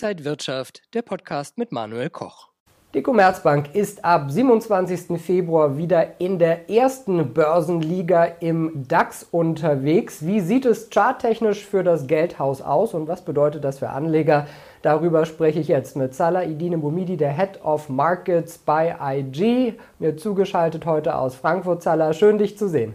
Inside 0.00 0.24
Wirtschaft, 0.24 0.82
der 0.94 1.02
Podcast 1.02 1.58
mit 1.58 1.72
Manuel 1.72 2.08
Koch. 2.08 2.50
Die 2.94 3.02
Commerzbank 3.02 3.74
ist 3.74 4.04
ab 4.04 4.30
27. 4.30 5.20
Februar 5.20 5.76
wieder 5.76 6.20
in 6.20 6.38
der 6.38 6.70
ersten 6.70 7.34
Börsenliga 7.34 8.26
im 8.38 8.86
DAX 8.86 9.26
unterwegs. 9.28 10.24
Wie 10.24 10.38
sieht 10.38 10.66
es 10.66 10.88
charttechnisch 10.88 11.66
für 11.66 11.82
das 11.82 12.06
Geldhaus 12.06 12.62
aus 12.62 12.94
und 12.94 13.08
was 13.08 13.24
bedeutet 13.24 13.64
das 13.64 13.80
für 13.80 13.88
Anleger? 13.88 14.46
Darüber 14.82 15.26
spreche 15.26 15.58
ich 15.58 15.66
jetzt 15.66 15.96
mit 15.96 16.14
Salah 16.14 16.44
Idine 16.44 16.78
Bumidi, 16.78 17.16
der 17.16 17.36
Head 17.36 17.64
of 17.64 17.88
Markets 17.88 18.56
bei 18.56 18.96
IG. 19.00 19.74
Mir 19.98 20.16
zugeschaltet 20.16 20.86
heute 20.86 21.16
aus 21.16 21.34
Frankfurt. 21.34 21.82
Salah, 21.82 22.12
schön 22.12 22.38
dich 22.38 22.56
zu 22.56 22.68
sehen. 22.68 22.94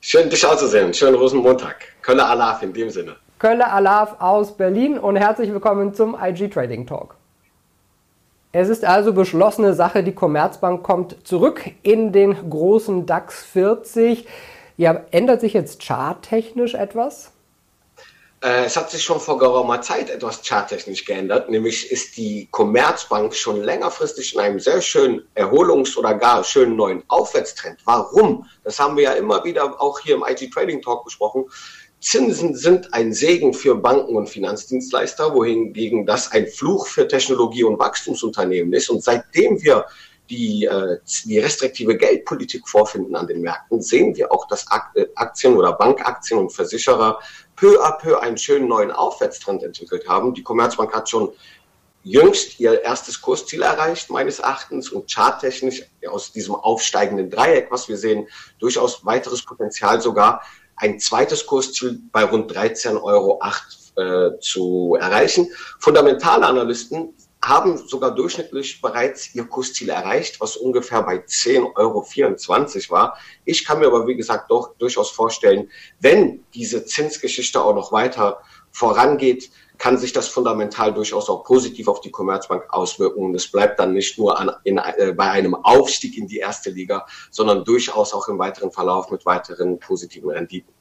Schön 0.00 0.30
dich 0.30 0.46
auch 0.46 0.56
zu 0.56 0.66
sehen. 0.66 0.94
Schönen 0.94 1.16
Rosenmontag. 1.16 1.76
Kölle 2.00 2.24
Alaf 2.24 2.62
in 2.62 2.72
dem 2.72 2.88
Sinne. 2.88 3.16
Kölle 3.40 3.72
Alaf 3.72 4.20
aus 4.20 4.54
Berlin 4.54 4.98
und 4.98 5.16
herzlich 5.16 5.50
willkommen 5.50 5.94
zum 5.94 6.14
IG 6.14 6.48
Trading 6.48 6.86
Talk. 6.86 7.14
Es 8.52 8.68
ist 8.68 8.84
also 8.84 9.14
beschlossene 9.14 9.72
Sache, 9.72 10.04
die 10.04 10.14
Commerzbank 10.14 10.82
kommt 10.82 11.26
zurück 11.26 11.62
in 11.82 12.12
den 12.12 12.50
großen 12.50 13.06
DAX 13.06 13.42
40. 13.44 14.26
Ja, 14.76 15.04
ändert 15.10 15.40
sich 15.40 15.54
jetzt 15.54 15.82
charttechnisch 15.82 16.74
etwas? 16.74 17.32
Äh, 18.42 18.64
es 18.64 18.76
hat 18.76 18.90
sich 18.90 19.02
schon 19.02 19.20
vor 19.20 19.38
geraumer 19.38 19.82
Zeit 19.82 20.08
etwas 20.08 20.42
charttechnisch 20.42 21.06
geändert, 21.06 21.48
nämlich 21.48 21.90
ist 21.90 22.18
die 22.18 22.46
Commerzbank 22.50 23.34
schon 23.34 23.62
längerfristig 23.62 24.34
in 24.34 24.40
einem 24.40 24.60
sehr 24.60 24.80
schönen 24.80 25.26
Erholungs- 25.34 25.96
oder 25.96 26.14
gar 26.14 26.42
schönen 26.44 26.76
neuen 26.76 27.04
Aufwärtstrend. 27.08 27.80
Warum? 27.84 28.46
Das 28.64 28.78
haben 28.78 28.96
wir 28.96 29.04
ja 29.04 29.12
immer 29.12 29.44
wieder 29.44 29.80
auch 29.80 30.00
hier 30.00 30.14
im 30.14 30.24
IT 30.26 30.52
Trading 30.52 30.80
Talk 30.80 31.04
besprochen. 31.04 31.46
Zinsen 32.00 32.54
sind 32.56 32.94
ein 32.94 33.12
Segen 33.12 33.52
für 33.52 33.74
Banken 33.74 34.16
und 34.16 34.28
Finanzdienstleister, 34.28 35.34
wohingegen 35.34 36.06
das 36.06 36.32
ein 36.32 36.46
Fluch 36.46 36.86
für 36.86 37.06
Technologie- 37.06 37.64
und 37.64 37.78
Wachstumsunternehmen 37.78 38.72
ist. 38.72 38.88
Und 38.88 39.04
seitdem 39.04 39.62
wir 39.62 39.84
die, 40.30 40.64
äh, 40.64 40.98
die 41.24 41.38
restriktive 41.38 41.96
Geldpolitik 41.96 42.66
vorfinden 42.66 43.16
an 43.16 43.26
den 43.26 43.42
Märkten, 43.42 43.82
sehen 43.82 44.16
wir 44.16 44.32
auch, 44.32 44.46
dass 44.48 44.64
äh, 44.94 45.06
Aktien 45.16 45.56
oder 45.56 45.72
Bankaktien 45.72 46.38
und 46.38 46.50
Versicherer 46.50 47.18
peu 47.56 47.78
à 47.84 47.98
peu 47.98 48.18
einen 48.18 48.38
schönen 48.38 48.68
neuen 48.68 48.92
Aufwärtstrend 48.92 49.62
entwickelt 49.62 50.08
haben. 50.08 50.32
Die 50.32 50.42
Commerzbank 50.42 50.94
hat 50.94 51.10
schon 51.10 51.30
jüngst 52.02 52.58
ihr 52.60 52.82
erstes 52.82 53.20
Kursziel 53.20 53.60
erreicht, 53.60 54.08
meines 54.08 54.38
Erachtens, 54.38 54.88
und 54.88 55.12
charttechnisch 55.12 55.82
aus 56.08 56.32
diesem 56.32 56.54
aufsteigenden 56.54 57.28
Dreieck, 57.28 57.70
was 57.70 57.88
wir 57.88 57.98
sehen, 57.98 58.26
durchaus 58.58 59.04
weiteres 59.04 59.44
Potenzial 59.44 60.00
sogar 60.00 60.42
ein 60.80 60.98
zweites 60.98 61.46
Kursziel 61.46 62.00
bei 62.10 62.24
rund 62.24 62.50
13,08 62.50 63.02
Euro 63.02 63.40
äh, 63.96 64.38
zu 64.40 64.96
erreichen. 64.98 65.48
Fundamentale 65.78 66.46
Analysten 66.46 67.14
haben 67.42 67.78
sogar 67.78 68.14
durchschnittlich 68.14 68.80
bereits 68.80 69.34
ihr 69.34 69.44
Kursziel 69.44 69.90
erreicht, 69.90 70.40
was 70.40 70.56
ungefähr 70.56 71.02
bei 71.02 71.16
10,24 71.16 71.76
Euro 71.76 72.04
war. 72.90 73.18
Ich 73.44 73.64
kann 73.64 73.78
mir 73.78 73.86
aber, 73.86 74.06
wie 74.06 74.16
gesagt, 74.16 74.50
doch 74.50 74.74
durchaus 74.76 75.10
vorstellen, 75.10 75.70
wenn 76.00 76.44
diese 76.54 76.84
Zinsgeschichte 76.84 77.62
auch 77.62 77.74
noch 77.74 77.92
weiter 77.92 78.40
vorangeht, 78.70 79.50
kann 79.80 79.96
sich 79.96 80.12
das 80.12 80.28
fundamental 80.28 80.92
durchaus 80.92 81.28
auch 81.30 81.42
positiv 81.42 81.88
auf 81.88 82.02
die 82.02 82.10
Commerzbank 82.10 82.66
auswirken. 82.68 83.24
Und 83.24 83.34
es 83.34 83.50
bleibt 83.50 83.80
dann 83.80 83.94
nicht 83.94 84.18
nur 84.18 84.38
an, 84.38 84.50
in, 84.62 84.78
äh, 84.78 85.14
bei 85.16 85.30
einem 85.30 85.54
Aufstieg 85.54 86.16
in 86.18 86.28
die 86.28 86.36
erste 86.36 86.70
Liga, 86.70 87.06
sondern 87.30 87.64
durchaus 87.64 88.12
auch 88.12 88.28
im 88.28 88.38
weiteren 88.38 88.70
Verlauf 88.70 89.10
mit 89.10 89.24
weiteren 89.24 89.78
positiven 89.78 90.30
Renditen. 90.30 90.72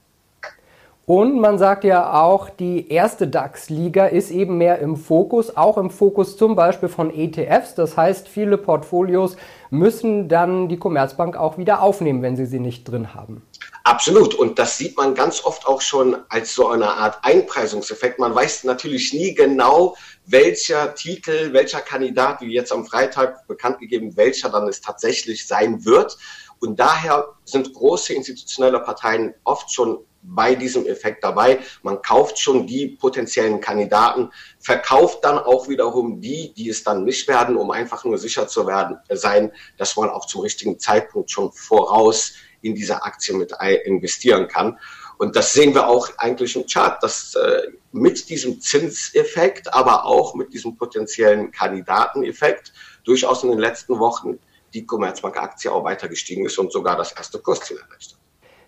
Und 1.05 1.39
man 1.39 1.58
sagt 1.58 1.86
ja 1.86 2.22
auch, 2.22 2.50
die 2.52 2.92
erste 2.92 3.27
DAX-Liga 3.27 4.05
ist 4.05 4.30
eben 4.30 4.59
mehr 4.59 4.77
im 4.80 4.95
Fokus, 4.95 5.55
auch 5.58 5.77
im 5.77 5.89
Fokus 5.89 6.38
zum 6.38 6.55
Beispiel 6.55 6.89
von 6.89 7.09
ETFs. 7.11 7.73
Das 7.73 7.97
heißt, 7.97 8.27
viele 8.27 8.58
Portfolios 8.58 9.38
müssen 9.71 10.27
dann 10.27 10.67
die 10.67 10.77
Commerzbank 10.77 11.36
auch 11.38 11.58
wieder 11.58 11.82
aufnehmen, 11.82 12.21
wenn 12.21 12.36
sie 12.36 12.45
sie 12.45 12.59
nicht 12.59 12.83
drin 12.83 13.15
haben. 13.15 13.42
Absolut. 13.84 14.36
Und 14.36 14.60
das 14.60 14.78
sieht 14.78 14.98
man 14.98 15.16
ganz 15.16 15.44
oft 15.44 15.66
auch 15.66 15.82
schon 15.82 16.17
als 16.30 16.54
so 16.54 16.67
eine 16.67 16.90
Art 16.90 17.23
Einpreisungseffekt. 17.23 18.20
Man 18.20 18.36
weiß 18.36 18.66
natürlich 18.66 19.14
nie 19.14 19.34
genau, 19.34 19.95
welcher 20.26 20.94
Titel, 20.95 21.54
welcher 21.54 21.82
Kandidat, 21.82 22.42
wie 22.42 22.54
jetzt 22.54 22.72
am 22.72 22.86
Freitag 22.86 23.48
bekannt 23.48 23.80
gegeben, 23.80 24.16
welcher 24.18 24.50
dann 24.50 24.68
es 24.68 24.82
tatsächlich 24.82 25.48
sein 25.48 25.86
wird. 25.86 26.18
Und 26.60 26.80
daher 26.80 27.30
sind 27.45 27.73
große 27.73 28.14
institutionelle 28.14 28.82
Parteien 28.82 29.34
oft 29.45 29.72
schon 29.72 30.00
bei 30.22 30.56
diesem 30.56 30.86
Effekt 30.86 31.23
dabei. 31.23 31.60
Man 31.82 32.02
kauft 32.02 32.38
schon 32.39 32.68
die 32.68 32.88
potenziellen 32.88 33.62
Kandidaten, 33.62 34.32
verkauft 34.60 35.23
dann 35.23 35.39
auch 35.39 35.70
wiederum 35.70 36.20
die, 36.20 36.54
die 36.54 36.70
es 36.70 36.84
dann 36.84 37.06
nicht 37.06 37.28
werden, 37.30 37.56
um 37.56 37.72
einfach 37.72 38.04
nur 38.04 38.18
sicher 38.18 38.48
zu 38.48 38.68
werden, 38.68 38.98
sein, 39.10 39.52
dass 39.78 39.95
man 39.95 40.10
auch 40.10 40.26
zum 40.26 40.42
richtigen 40.42 40.78
Zeitpunkt 40.78 41.32
schon 41.32 41.52
voraus 41.54 42.34
in 42.61 42.75
diese 42.75 43.03
Aktie 43.03 43.36
mit 43.36 43.53
investieren 43.86 44.47
kann. 44.47 44.77
Und 45.17 45.36
das 45.36 45.53
sehen 45.53 45.73
wir 45.73 45.87
auch 45.87 46.09
eigentlich 46.17 46.55
im 46.55 46.65
Chart, 46.65 47.02
dass 47.03 47.36
äh, 47.36 47.64
mit 47.92 48.30
diesem 48.30 48.61
Zinseffekt, 48.61 49.73
aber 49.73 50.05
auch 50.05 50.33
mit 50.33 50.53
diesem 50.53 50.77
potenziellen 50.77 51.52
Kandidateneffekt 51.52 52.71
durchaus 53.03 53.43
in 53.43 53.49
den 53.49 53.59
letzten 53.59 53.99
Wochen 53.99 54.39
die 54.73 54.86
Commerzbank-Aktie 54.86 55.71
auch 55.71 55.83
weiter 55.83 56.08
gestiegen 56.08 56.45
ist 56.45 56.58
und 56.58 56.71
sogar 56.71 56.95
das 56.95 57.11
erste 57.11 57.39
Kursziel 57.39 57.77
erreicht 57.77 58.14
hat. 58.14 58.20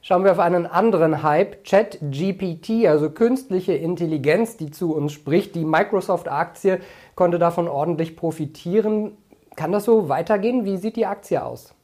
Schauen 0.03 0.23
wir 0.23 0.31
auf 0.31 0.39
einen 0.39 0.65
anderen 0.65 1.21
Hype, 1.21 1.63
ChatGPT, 1.63 2.87
also 2.87 3.11
künstliche 3.11 3.73
Intelligenz, 3.73 4.57
die 4.57 4.71
zu 4.71 4.95
uns 4.95 5.13
spricht. 5.13 5.53
Die 5.53 5.63
Microsoft-Aktie 5.63 6.81
konnte 7.13 7.37
davon 7.37 7.67
ordentlich 7.67 8.17
profitieren. 8.17 9.15
Kann 9.55 9.71
das 9.71 9.85
so 9.85 10.09
weitergehen? 10.09 10.65
Wie 10.65 10.77
sieht 10.77 10.95
die 10.95 11.05
Aktie 11.05 11.41
aus? 11.43 11.75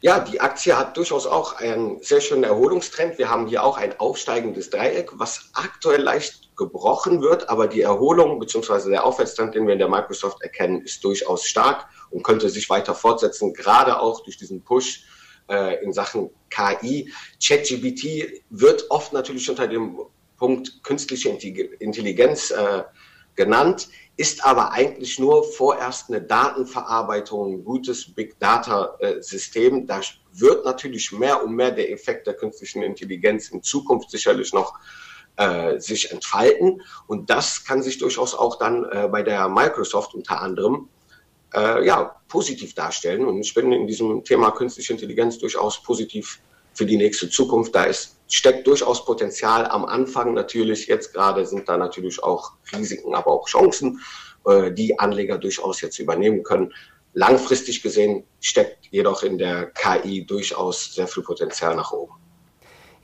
Ja, 0.00 0.20
die 0.20 0.40
Aktie 0.40 0.76
hat 0.76 0.96
durchaus 0.96 1.26
auch 1.26 1.54
einen 1.54 2.02
sehr 2.02 2.20
schönen 2.20 2.44
Erholungstrend. 2.44 3.18
Wir 3.18 3.30
haben 3.30 3.46
hier 3.46 3.62
auch 3.62 3.76
ein 3.76 3.98
aufsteigendes 3.98 4.70
Dreieck, 4.70 5.10
was 5.14 5.50
aktuell 5.52 6.02
leicht 6.02 6.56
gebrochen 6.56 7.22
wird, 7.22 7.48
aber 7.48 7.66
die 7.66 7.82
Erholung 7.82 8.38
bzw. 8.38 8.90
der 8.90 9.04
Aufwärtstrend, 9.04 9.54
den 9.54 9.66
wir 9.66 9.72
in 9.72 9.78
der 9.78 9.88
Microsoft 9.88 10.42
erkennen, 10.42 10.82
ist 10.82 11.02
durchaus 11.04 11.46
stark 11.46 11.86
und 12.10 12.22
könnte 12.22 12.50
sich 12.50 12.68
weiter 12.68 12.94
fortsetzen, 12.94 13.54
gerade 13.54 13.98
auch 13.98 14.22
durch 14.22 14.36
diesen 14.36 14.62
Push 14.62 15.04
äh, 15.48 15.82
in 15.82 15.92
Sachen 15.92 16.30
KI. 16.50 17.12
ChatGPT 17.42 18.42
wird 18.50 18.90
oft 18.90 19.12
natürlich 19.12 19.48
unter 19.48 19.66
dem 19.66 19.98
Punkt 20.36 20.82
künstliche 20.82 21.28
Intelligenz 21.28 22.50
äh, 22.50 22.82
genannt, 23.36 23.88
ist 24.16 24.44
aber 24.44 24.72
eigentlich 24.72 25.18
nur 25.18 25.42
vorerst 25.42 26.10
eine 26.10 26.20
Datenverarbeitung, 26.20 27.54
ein 27.54 27.64
gutes 27.64 28.12
Big 28.14 28.38
Data 28.38 28.96
äh. 29.00 29.20
Da 29.86 30.00
wird 30.32 30.64
natürlich 30.64 31.12
mehr 31.12 31.42
und 31.42 31.54
mehr 31.54 31.70
der 31.70 31.90
Effekt 31.90 32.26
der 32.26 32.34
künstlichen 32.34 32.82
Intelligenz 32.82 33.48
in 33.48 33.62
Zukunft 33.62 34.10
sicherlich 34.10 34.52
noch 34.52 34.74
äh, 35.36 35.78
sich 35.80 36.10
entfalten. 36.10 36.82
Und 37.06 37.30
das 37.30 37.64
kann 37.64 37.82
sich 37.82 37.98
durchaus 37.98 38.34
auch 38.34 38.58
dann 38.58 38.84
äh, 38.84 39.08
bei 39.10 39.22
der 39.22 39.48
Microsoft 39.48 40.14
unter 40.14 40.40
anderem 40.40 40.88
äh, 41.54 41.84
ja, 41.86 42.16
positiv 42.28 42.74
darstellen. 42.74 43.26
Und 43.26 43.40
ich 43.40 43.54
bin 43.54 43.72
in 43.72 43.86
diesem 43.86 44.24
Thema 44.24 44.50
künstliche 44.50 44.92
Intelligenz 44.92 45.38
durchaus 45.38 45.82
positiv 45.82 46.40
für 46.74 46.86
die 46.86 46.96
nächste 46.96 47.28
Zukunft. 47.28 47.74
Da 47.74 47.84
ist, 47.84 48.16
steckt 48.32 48.66
durchaus 48.66 49.04
Potenzial 49.04 49.66
am 49.66 49.84
Anfang 49.84 50.32
natürlich. 50.32 50.86
Jetzt 50.86 51.12
gerade 51.12 51.44
sind 51.44 51.68
da 51.68 51.76
natürlich 51.76 52.22
auch 52.22 52.52
Risiken, 52.72 53.14
aber 53.14 53.30
auch 53.30 53.46
Chancen, 53.46 54.00
äh, 54.46 54.72
die 54.72 54.98
Anleger 54.98 55.38
durchaus 55.38 55.82
jetzt 55.82 55.98
übernehmen 55.98 56.42
können. 56.42 56.72
Langfristig 57.12 57.82
gesehen 57.82 58.24
steckt 58.40 58.86
jedoch 58.90 59.22
in 59.22 59.36
der 59.36 59.66
KI 59.66 60.24
durchaus 60.24 60.94
sehr 60.94 61.06
viel 61.06 61.22
Potenzial 61.22 61.76
nach 61.76 61.92
oben. 61.92 62.14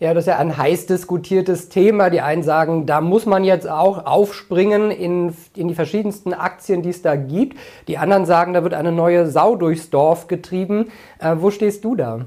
Ja, 0.01 0.15
das 0.15 0.25
ist 0.25 0.29
ja 0.29 0.39
ein 0.39 0.57
heiß 0.57 0.87
diskutiertes 0.87 1.69
Thema. 1.69 2.09
Die 2.09 2.23
einen 2.23 2.43
sagen, 2.43 2.87
da 2.87 3.03
muss 3.03 3.27
man 3.27 3.45
jetzt 3.45 3.69
auch 3.69 4.07
aufspringen 4.07 4.91
in, 4.91 5.37
in 5.57 5.69
die 5.69 5.75
verschiedensten 5.75 6.33
Aktien, 6.33 6.83
die 6.83 6.91
es 6.91 7.03
da 7.03 7.17
gibt. 7.17 7.59
Die 7.87 7.99
anderen 7.99 8.25
sagen, 8.25 8.55
da 8.55 8.63
wird 8.63 8.75
eine 8.75 8.93
neue 8.93 9.27
Sau 9.27 9.57
durchs 9.57 9.91
Dorf 9.91 10.27
getrieben. 10.27 10.91
Äh, 11.19 11.37
wo 11.39 11.51
stehst 11.51 11.85
du 11.85 11.97
da? 11.97 12.25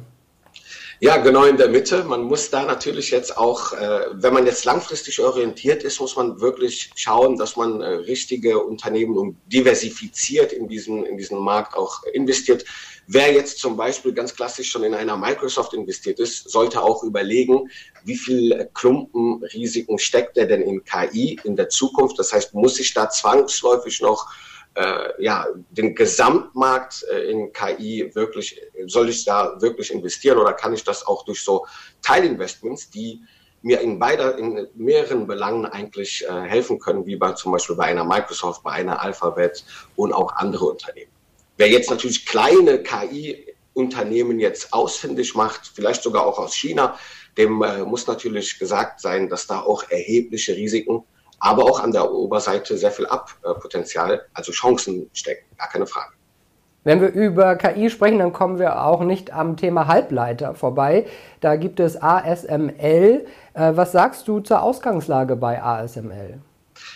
Ja, 1.04 1.18
genau 1.18 1.46
in 1.46 1.58
der 1.58 1.68
Mitte. 1.68 2.04
Man 2.04 2.22
muss 2.22 2.52
da 2.52 2.64
natürlich 2.64 3.10
jetzt 3.10 3.36
auch, 3.36 3.74
äh, 3.74 4.02
wenn 4.12 4.36
man 4.36 4.46
jetzt 4.46 4.66
langfristig 4.66 5.20
orientiert 5.20 5.82
ist, 5.82 6.00
muss 6.00 6.16
man 6.16 6.40
wirklich 6.40 6.92
schauen, 6.94 7.38
dass 7.38 7.56
man 7.56 7.82
äh, 7.82 7.88
richtige 7.88 8.60
Unternehmen 8.60 9.18
und 9.18 9.36
diversifiziert 9.48 10.54
in 10.54 10.68
diesen, 10.68 11.04
in 11.08 11.18
diesen 11.18 11.40
Markt 11.40 11.76
auch 11.76 12.04
investiert. 12.14 12.66
Wer 13.08 13.34
jetzt 13.34 13.58
zum 13.58 13.78
Beispiel 13.78 14.14
ganz 14.14 14.36
klassisch 14.36 14.70
schon 14.70 14.84
in 14.84 14.94
einer 14.94 15.18
Microsoft 15.18 15.74
investiert 15.74 16.20
ist, 16.20 16.52
sollte 16.52 16.84
auch 16.84 17.02
überlegen, 17.02 17.72
wie 18.06 18.16
viel 18.16 18.70
Klumpenrisiken 18.76 19.98
steckt 19.98 20.38
er 20.38 20.46
denn 20.46 20.62
in 20.62 20.84
KI 20.84 21.40
in 21.44 21.56
der 21.56 21.70
Zukunft. 21.70 22.20
Das 22.20 22.32
heißt, 22.32 22.54
muss 22.54 22.80
ich 22.80 22.94
da 22.94 23.10
zwangsläufig 23.10 24.02
noch 24.02 24.28
äh, 24.76 25.24
ja, 25.24 25.48
den 25.70 25.96
Gesamtmarkt 25.96 27.06
äh, 27.12 27.30
in 27.30 27.52
KI 27.52 28.10
wirklich, 28.14 28.62
soll 28.86 29.10
ich 29.10 29.26
da 29.26 29.62
wirklich 29.62 29.92
investieren 29.92 30.38
oder 30.38 30.54
kann 30.54 30.74
ich 30.74 30.84
das 30.84 31.06
auch 31.06 31.26
durch 31.26 31.44
so 31.44 31.66
Teilinvestments, 32.02 32.90
die 32.90 33.22
mir 33.64 33.82
in 33.82 34.00
beider, 34.00 34.38
in 34.38 34.68
mehreren 34.76 35.28
Belangen 35.28 35.66
eigentlich 35.66 36.26
äh, 36.28 36.42
helfen 36.42 36.80
können, 36.80 37.06
wie 37.06 37.16
bei 37.16 37.34
zum 37.34 37.52
Beispiel 37.52 37.76
bei 37.76 37.86
einer 37.86 38.06
Microsoft, 38.06 38.64
bei 38.64 38.72
einer 38.72 39.02
Alphabet 39.02 39.64
und 39.96 40.14
auch 40.14 40.36
andere 40.36 40.66
Unternehmen. 40.66 41.12
Wer 41.58 41.70
jetzt 41.70 41.90
natürlich 41.90 42.26
kleine 42.26 42.82
KI-Unternehmen 42.82 44.40
jetzt 44.40 44.74
ausfindig 44.74 45.36
macht, 45.36 45.70
vielleicht 45.76 46.02
sogar 46.02 46.26
auch 46.26 46.40
aus 46.40 46.56
China, 46.56 46.98
dem 47.38 47.62
äh, 47.62 47.84
muss 47.84 48.08
natürlich 48.08 48.58
gesagt 48.58 49.00
sein, 49.00 49.30
dass 49.30 49.48
da 49.48 49.62
auch 49.62 49.90
erhebliche 49.90 50.56
Risiken, 50.56 51.04
aber 51.42 51.66
auch 51.66 51.80
an 51.82 51.92
der 51.92 52.10
Oberseite 52.10 52.78
sehr 52.78 52.92
viel 52.92 53.08
Abpotenzial, 53.08 54.22
also 54.34 54.52
Chancen 54.52 55.10
stecken, 55.12 55.46
gar 55.58 55.68
keine 55.68 55.88
Frage. 55.88 56.14
Wenn 56.84 57.02
wir 57.02 57.10
über 57.10 57.56
KI 57.58 57.90
sprechen, 57.90 58.20
dann 58.20 58.34
kommen 58.34 58.58
wir 58.58 58.84
auch 58.84 59.02
nicht 59.02 59.34
am 59.34 59.58
Thema 59.58 59.88
Halbleiter 59.88 60.56
vorbei. 60.56 61.06
Da 61.40 61.56
gibt 61.56 61.80
es 61.80 62.02
ASML. 62.02 63.26
Äh, 63.54 63.72
was 63.76 63.92
sagst 63.92 64.28
du 64.28 64.40
zur 64.40 64.64
Ausgangslage 64.64 65.36
bei 65.36 65.62
ASML? 65.62 66.40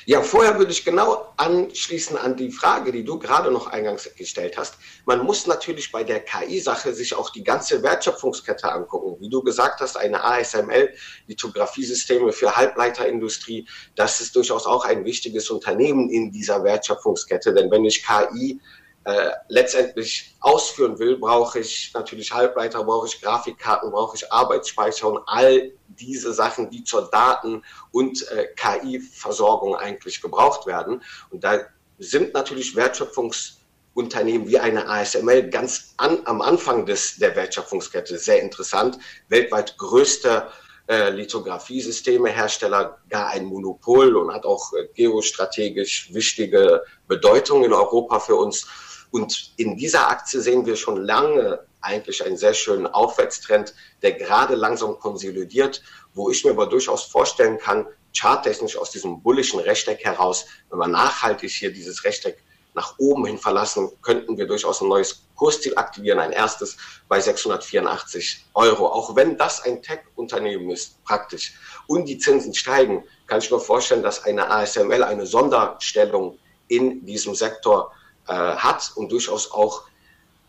Ja, 0.06 0.22
vorher 0.22 0.58
würde 0.58 0.72
ich 0.72 0.86
genau 0.86 1.34
anschließen 1.38 2.18
an 2.18 2.36
die 2.36 2.52
Frage, 2.52 2.92
die 2.92 3.04
du 3.04 3.18
gerade 3.18 3.52
noch 3.52 3.68
eingangs 3.68 4.10
gestellt 4.16 4.58
hast. 4.58 4.76
Man 5.06 5.24
muss 5.24 5.48
natürlich 5.48 5.92
bei 5.92 6.04
der 6.04 6.20
KI-Sache 6.20 6.94
sich 6.94 7.16
auch 7.16 7.30
die 7.30 7.44
ganze 7.44 7.82
Wertschöpfungskette 7.82 8.72
angucken. 8.72 9.18
Wie 9.20 9.30
du 9.30 9.42
gesagt 9.42 9.82
hast, 9.82 9.98
eine 9.98 10.24
ASML, 10.24 10.94
Lithografiesysteme 11.28 12.32
für 12.32 12.56
Halbleiterindustrie, 12.56 13.68
das 13.96 14.22
ist 14.22 14.36
durchaus 14.36 14.66
auch 14.66 14.86
ein 14.86 15.06
wichtiges 15.06 15.50
Unternehmen 15.50 16.10
in 16.10 16.32
dieser 16.32 16.64
Wertschöpfungskette. 16.64 17.54
Denn 17.54 17.72
wenn 17.72 17.86
ich 17.86 18.06
KI 18.06 18.60
äh, 19.06 19.32
letztendlich 19.50 20.36
ausführen 20.40 20.98
will, 20.98 21.18
brauche 21.18 21.60
ich 21.60 21.92
natürlich 21.94 22.34
Halbleiter, 22.34 22.84
brauche 22.84 23.06
ich 23.06 23.22
Grafikkarten, 23.22 23.92
brauche 23.92 24.16
ich 24.16 24.32
Arbeitsspeicher 24.32 25.08
und 25.08 25.22
all 25.28 25.72
diese 25.88 26.34
Sachen, 26.34 26.72
die 26.72 26.84
zur 26.84 27.10
Daten- 27.12 27.64
und 27.92 28.28
äh, 28.32 28.48
KI-Versorgung 28.56 29.76
eigentlich 29.76 30.22
gebraucht 30.22 30.66
werden. 30.66 31.04
Und 31.30 31.44
da 31.44 31.60
sind 32.00 32.34
natürlich 32.34 32.76
Wertschöpfungsunternehmen 32.76 34.48
wie 34.48 34.58
eine 34.58 34.88
ASML 34.90 35.52
ganz 35.52 35.94
an, 35.98 36.22
am 36.26 36.42
Anfang 36.42 36.88
des, 36.88 37.18
der 37.18 37.36
Wertschöpfungskette 37.36 38.18
sehr 38.18 38.42
interessant. 38.42 38.98
Weltweit 39.30 39.78
größter 39.78 40.52
äh, 40.88 41.12
Lithografiesysteme, 41.12 42.30
Hersteller 42.30 42.98
gar 43.10 43.30
ein 43.30 43.46
Monopol 43.46 44.16
und 44.16 44.34
hat 44.34 44.46
auch 44.46 44.74
äh, 44.74 44.88
geostrategisch 44.96 46.12
wichtige 46.14 46.84
Bedeutung 47.08 47.64
in 47.64 47.74
Europa 47.74 48.20
für 48.20 48.36
uns. 48.36 48.68
Und 49.12 49.54
in 49.58 49.78
dieser 49.78 50.10
Aktie 50.10 50.42
sehen 50.42 50.66
wir 50.66 50.76
schon 50.76 50.98
lange 51.04 51.60
eigentlich 51.82 52.24
einen 52.26 52.38
sehr 52.38 52.54
schönen 52.54 52.88
Aufwärtstrend, 52.88 53.74
der 54.02 54.14
gerade 54.14 54.56
langsam 54.56 55.00
konsolidiert, 55.00 55.82
wo 56.14 56.30
ich 56.30 56.44
mir 56.44 56.52
aber 56.52 56.68
durchaus 56.68 57.04
vorstellen 57.04 57.60
kann, 57.60 57.88
charttechnisch 58.14 58.78
aus 58.78 58.92
diesem 58.92 59.22
bullischen 59.22 59.60
Rechteck 59.60 60.04
heraus, 60.04 60.46
wenn 60.70 60.80
wir 60.80 60.88
nachhaltig 60.88 61.52
hier 61.52 61.72
dieses 61.72 62.04
Rechteck 62.04 62.42
nach 62.74 62.96
oben 62.98 63.26
hin 63.26 63.38
verlassen, 63.38 63.90
könnten 64.02 64.38
wir 64.38 64.48
durchaus 64.48 64.82
ein 64.82 64.90
neues 64.90 65.24
Kursziel 65.36 65.78
aktivieren, 65.78 66.20
ein 66.20 66.32
erstes 66.32 66.76
bei 67.08 67.22
684 67.22 68.46
Euro. 68.54 68.88
Auch 68.88 69.16
wenn 69.16 69.38
das 69.38 69.64
ein 69.64 69.82
Tech-Unternehmen 69.82 70.70
ist, 70.70 71.02
praktisch, 71.06 71.54
und 71.88 72.06
die 72.06 72.18
Zinsen 72.18 72.54
steigen, 72.54 73.04
kann 73.28 73.40
ich 73.40 73.50
mir 73.50 73.60
vorstellen, 73.60 74.04
dass 74.04 74.24
eine 74.26 74.50
ASML 74.50 75.04
eine 75.04 75.26
Sonderstellung 75.26 76.38
in 76.68 77.06
diesem 77.06 77.34
Sektor 77.34 77.92
äh, 77.92 78.05
hat 78.34 78.92
und 78.96 79.12
durchaus 79.12 79.52
auch 79.52 79.84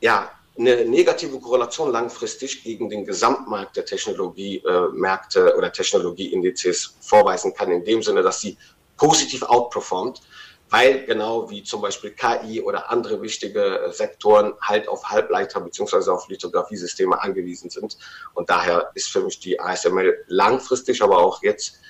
ja, 0.01 0.31
eine 0.59 0.85
negative 0.85 1.39
Korrelation 1.39 1.93
langfristig 1.93 2.63
gegen 2.63 2.89
den 2.89 3.05
Gesamtmarkt 3.05 3.77
der 3.77 3.85
Technologiemärkte 3.85 5.51
äh, 5.51 5.53
oder 5.55 5.73
Technologieindizes 5.73 6.97
vorweisen 7.01 7.55
kann, 7.55 7.71
in 7.71 7.85
dem 7.85 8.03
Sinne, 8.03 8.23
dass 8.23 8.41
sie 8.41 8.57
positiv 8.97 9.43
outperformt, 9.43 10.23
weil 10.71 11.05
genau 11.05 11.51
wie 11.51 11.63
zum 11.63 11.83
Beispiel 11.83 12.11
KI 12.11 12.63
oder 12.63 12.91
andere 12.91 13.21
wichtige 13.21 13.81
äh, 13.81 13.93
Sektoren 13.93 14.55
halt 14.63 14.89
auf 14.89 15.05
Halbleiter 15.05 15.61
beziehungsweise 15.61 16.13
auf 16.13 16.29
Lithografiesysteme 16.29 17.21
angewiesen 17.21 17.69
sind. 17.69 17.99
Und 18.35 18.49
daher 18.49 18.91
ist 18.95 19.09
für 19.09 19.21
mich 19.21 19.39
die 19.39 19.61
ASML 19.61 20.25
langfristig, 20.29 21.03
aber 21.03 21.19
auch 21.19 21.43
jetzt 21.43 21.81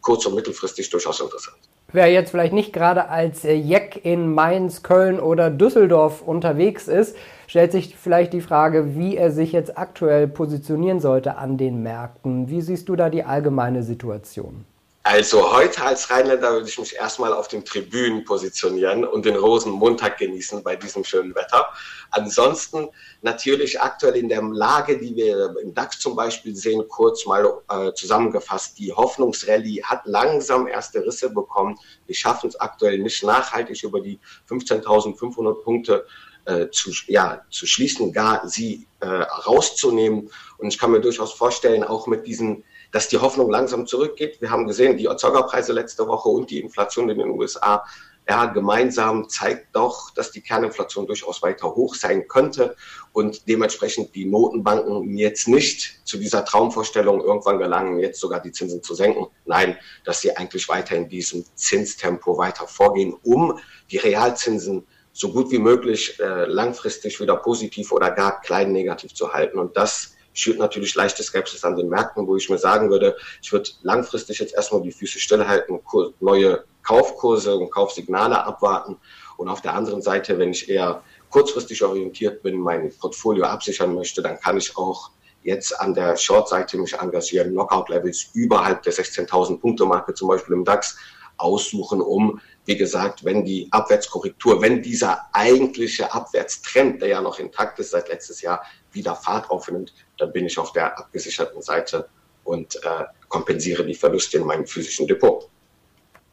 kurz- 0.00 0.26
und 0.26 0.34
mittelfristig 0.34 0.90
durchaus 0.90 1.20
interessant. 1.20 1.58
Wer 1.96 2.12
jetzt 2.12 2.30
vielleicht 2.30 2.52
nicht 2.52 2.74
gerade 2.74 3.08
als 3.08 3.46
äh, 3.46 3.54
Jeck 3.54 4.04
in 4.04 4.34
Mainz, 4.34 4.82
Köln 4.82 5.18
oder 5.18 5.48
Düsseldorf 5.48 6.20
unterwegs 6.20 6.88
ist, 6.88 7.16
stellt 7.46 7.72
sich 7.72 7.96
vielleicht 7.96 8.34
die 8.34 8.42
Frage, 8.42 8.96
wie 8.96 9.16
er 9.16 9.30
sich 9.30 9.52
jetzt 9.52 9.78
aktuell 9.78 10.28
positionieren 10.28 11.00
sollte 11.00 11.38
an 11.38 11.56
den 11.56 11.82
Märkten. 11.82 12.50
Wie 12.50 12.60
siehst 12.60 12.90
du 12.90 12.96
da 12.96 13.08
die 13.08 13.24
allgemeine 13.24 13.82
Situation? 13.82 14.66
Also 15.08 15.52
heute 15.52 15.84
als 15.84 16.10
Rheinländer 16.10 16.50
würde 16.50 16.68
ich 16.68 16.80
mich 16.80 16.96
erstmal 16.96 17.32
auf 17.32 17.46
den 17.46 17.64
Tribünen 17.64 18.24
positionieren 18.24 19.04
und 19.04 19.24
den 19.24 19.36
Rosenmontag 19.36 20.18
genießen 20.18 20.64
bei 20.64 20.74
diesem 20.74 21.04
schönen 21.04 21.32
Wetter. 21.36 21.68
Ansonsten 22.10 22.88
natürlich 23.22 23.80
aktuell 23.80 24.16
in 24.16 24.28
der 24.28 24.42
Lage, 24.42 24.98
die 24.98 25.14
wir 25.14 25.54
im 25.62 25.72
DAX 25.74 26.00
zum 26.00 26.16
Beispiel 26.16 26.56
sehen, 26.56 26.88
kurz 26.88 27.24
mal 27.24 27.48
äh, 27.70 27.92
zusammengefasst, 27.92 28.80
die 28.80 28.92
Hoffnungsrallye 28.92 29.84
hat 29.84 30.00
langsam 30.06 30.66
erste 30.66 31.06
Risse 31.06 31.30
bekommen. 31.30 31.78
Wir 32.06 32.16
schaffen 32.16 32.48
es 32.48 32.58
aktuell 32.58 32.98
nicht 32.98 33.22
nachhaltig 33.22 33.80
über 33.84 34.00
die 34.00 34.18
15.500 34.50 35.62
Punkte 35.62 36.04
äh, 36.46 36.68
zu, 36.70 36.90
ja, 37.06 37.44
zu 37.48 37.64
schließen, 37.64 38.12
gar 38.12 38.48
sie 38.48 38.88
äh, 38.98 39.06
rauszunehmen. 39.06 40.32
Und 40.58 40.66
ich 40.66 40.78
kann 40.78 40.90
mir 40.90 41.00
durchaus 41.00 41.32
vorstellen, 41.32 41.84
auch 41.84 42.08
mit 42.08 42.26
diesen 42.26 42.64
dass 42.92 43.08
die 43.08 43.18
Hoffnung 43.18 43.50
langsam 43.50 43.86
zurückgeht. 43.86 44.40
Wir 44.40 44.50
haben 44.50 44.66
gesehen, 44.66 44.96
die 44.96 45.06
Erzeugerpreise 45.06 45.72
letzte 45.72 46.06
Woche 46.06 46.28
und 46.28 46.50
die 46.50 46.60
Inflation 46.60 47.08
in 47.08 47.18
den 47.18 47.30
USA 47.30 47.84
ja, 48.28 48.46
gemeinsam 48.46 49.28
zeigt 49.28 49.74
doch, 49.76 50.10
dass 50.10 50.32
die 50.32 50.40
Kerninflation 50.40 51.06
durchaus 51.06 51.42
weiter 51.42 51.74
hoch 51.74 51.94
sein 51.94 52.26
könnte 52.26 52.74
und 53.12 53.48
dementsprechend 53.48 54.14
die 54.16 54.24
Notenbanken 54.24 55.16
jetzt 55.16 55.46
nicht 55.46 56.00
zu 56.04 56.18
dieser 56.18 56.44
Traumvorstellung 56.44 57.20
irgendwann 57.20 57.58
gelangen, 57.58 58.00
jetzt 58.00 58.20
sogar 58.20 58.40
die 58.40 58.50
Zinsen 58.50 58.82
zu 58.82 58.94
senken. 58.94 59.28
Nein, 59.44 59.78
dass 60.04 60.20
sie 60.22 60.36
eigentlich 60.36 60.68
weiter 60.68 60.96
in 60.96 61.08
diesem 61.08 61.44
Zinstempo 61.54 62.36
weiter 62.36 62.66
vorgehen, 62.66 63.14
um 63.22 63.60
die 63.92 63.98
Realzinsen 63.98 64.86
so 65.12 65.32
gut 65.32 65.52
wie 65.52 65.58
möglich 65.58 66.18
äh, 66.18 66.46
langfristig 66.46 67.20
wieder 67.20 67.36
positiv 67.36 67.92
oder 67.92 68.10
gar 68.10 68.40
klein 68.40 68.72
negativ 68.72 69.14
zu 69.14 69.32
halten. 69.32 69.58
Und 69.58 69.76
das 69.76 70.15
schürt 70.36 70.58
natürlich 70.58 70.94
leichte 70.94 71.22
Skepsis 71.22 71.64
an 71.64 71.76
den 71.76 71.88
Märkten, 71.88 72.26
wo 72.26 72.36
ich 72.36 72.48
mir 72.48 72.58
sagen 72.58 72.90
würde, 72.90 73.16
ich 73.42 73.52
würde 73.52 73.70
langfristig 73.82 74.38
jetzt 74.38 74.54
erstmal 74.54 74.82
die 74.82 74.92
Füße 74.92 75.18
stillhalten, 75.18 75.80
neue 76.20 76.64
Kaufkurse 76.82 77.56
und 77.56 77.70
Kaufsignale 77.70 78.44
abwarten. 78.44 78.96
Und 79.36 79.48
auf 79.48 79.62
der 79.62 79.74
anderen 79.74 80.02
Seite, 80.02 80.38
wenn 80.38 80.50
ich 80.50 80.68
eher 80.68 81.02
kurzfristig 81.30 81.82
orientiert 81.82 82.42
bin, 82.42 82.58
mein 82.58 82.92
Portfolio 82.96 83.44
absichern 83.44 83.94
möchte, 83.94 84.22
dann 84.22 84.38
kann 84.38 84.56
ich 84.56 84.76
auch 84.76 85.10
jetzt 85.42 85.78
an 85.80 85.94
der 85.94 86.16
Short-Seite 86.16 86.76
mich 86.76 86.94
engagieren, 86.94 87.52
Knockout-Levels 87.52 88.30
überhalb 88.34 88.82
der 88.82 88.92
16.000 88.92 89.60
Punkte-Marke 89.60 90.14
zum 90.14 90.28
Beispiel 90.28 90.54
im 90.54 90.64
DAX 90.64 90.98
aussuchen, 91.38 92.00
um, 92.00 92.40
wie 92.64 92.76
gesagt, 92.76 93.24
wenn 93.24 93.44
die 93.44 93.68
Abwärtskorrektur, 93.70 94.60
wenn 94.60 94.82
dieser 94.82 95.26
eigentliche 95.32 96.12
Abwärtstrend, 96.12 97.00
der 97.00 97.08
ja 97.08 97.20
noch 97.20 97.38
intakt 97.38 97.78
ist 97.78 97.90
seit 97.90 98.08
letztes 98.08 98.42
Jahr, 98.42 98.62
wieder 98.92 99.14
Fahrt 99.14 99.50
aufnimmt, 99.50 99.92
dann 100.18 100.32
bin 100.32 100.46
ich 100.46 100.58
auf 100.58 100.72
der 100.72 100.98
abgesicherten 100.98 101.62
Seite 101.62 102.08
und 102.44 102.76
äh, 102.76 103.04
kompensiere 103.28 103.84
die 103.84 103.94
Verluste 103.94 104.38
in 104.38 104.44
meinem 104.44 104.66
physischen 104.66 105.06
Depot. 105.06 105.48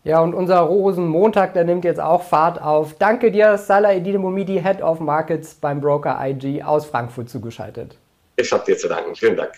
Ja, 0.06 0.22
und 0.22 0.34
unser 0.34 0.60
Rosenmontag, 0.60 1.54
der 1.54 1.64
nimmt 1.64 1.86
jetzt 1.86 2.02
auch 2.02 2.24
Fahrt 2.24 2.62
auf. 2.62 2.96
Danke 2.96 3.32
dir, 3.32 3.58
Salah 3.58 3.94
Edine 3.94 4.20
Momidi, 4.20 4.62
Head 4.62 4.82
of 4.82 5.00
Markets 5.00 5.54
beim 5.56 5.80
Broker 5.80 6.20
IG 6.22 6.62
aus 6.62 6.86
Frankfurt 6.86 7.30
zugeschaltet. 7.30 7.98
Ich 8.36 8.52
habe 8.52 8.66
dir 8.66 8.78
zu 8.78 8.90
danken. 8.90 9.16
Vielen 9.16 9.38
Dank. 9.38 9.54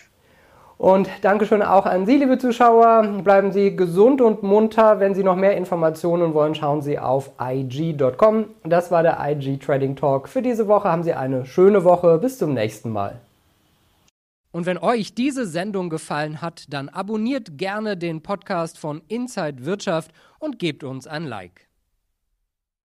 Und 0.78 1.08
Dankeschön 1.22 1.62
auch 1.62 1.86
an 1.86 2.04
Sie, 2.04 2.16
liebe 2.16 2.36
Zuschauer. 2.36 3.20
Bleiben 3.24 3.50
Sie 3.50 3.74
gesund 3.74 4.20
und 4.20 4.42
munter. 4.42 5.00
Wenn 5.00 5.14
Sie 5.14 5.24
noch 5.24 5.36
mehr 5.36 5.56
Informationen 5.56 6.34
wollen, 6.34 6.54
schauen 6.54 6.82
Sie 6.82 6.98
auf 6.98 7.30
IG.com. 7.40 8.44
Das 8.62 8.90
war 8.90 9.02
der 9.02 9.18
IG 9.18 9.56
Trading 9.56 9.96
Talk. 9.96 10.28
Für 10.28 10.42
diese 10.42 10.68
Woche 10.68 10.90
haben 10.90 11.02
Sie 11.02 11.14
eine 11.14 11.46
schöne 11.46 11.82
Woche. 11.84 12.18
Bis 12.18 12.36
zum 12.36 12.52
nächsten 12.52 12.90
Mal. 12.90 13.18
Und 14.52 14.66
wenn 14.66 14.78
euch 14.78 15.14
diese 15.14 15.46
Sendung 15.46 15.88
gefallen 15.88 16.42
hat, 16.42 16.64
dann 16.68 16.90
abonniert 16.90 17.56
gerne 17.56 17.96
den 17.96 18.22
Podcast 18.22 18.78
von 18.78 19.02
Inside 19.08 19.64
Wirtschaft 19.64 20.10
und 20.38 20.58
gebt 20.58 20.84
uns 20.84 21.06
ein 21.06 21.24
Like. 21.24 21.65